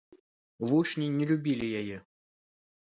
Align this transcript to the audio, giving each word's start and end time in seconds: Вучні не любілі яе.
Вучні 0.69 1.07
не 1.19 1.29
любілі 1.35 1.71
яе. 1.85 1.97